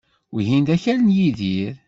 [0.33, 1.73] Wihin d akal n Yidir.